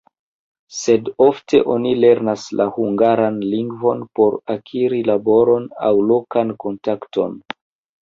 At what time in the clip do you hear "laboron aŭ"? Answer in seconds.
5.13-5.95